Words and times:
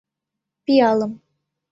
—Пиалым. 0.65 1.13